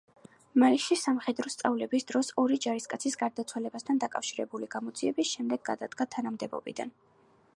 მალიში 0.61 0.95
სამხედრო 0.99 1.51
სწავლების 1.55 2.07
დროს 2.11 2.31
ორი 2.45 2.57
ჯარისკაცის 2.65 3.19
გარდაცვალებასთან 3.23 4.01
დაკავშირებული 4.05 4.69
გამოძიების 4.77 5.35
შემდეგ 5.37 5.65
გადადგა 5.71 6.11
თანამდებობიდან. 6.17 6.95